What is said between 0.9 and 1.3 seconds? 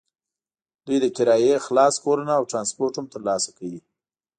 له